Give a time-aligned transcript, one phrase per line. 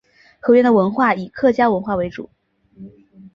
[0.39, 2.27] 河源的文化以客家文化为主。